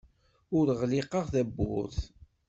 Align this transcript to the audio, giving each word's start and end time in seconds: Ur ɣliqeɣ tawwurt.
Ur 0.57 0.67
ɣliqeɣ 0.79 1.25
tawwurt. 1.33 1.99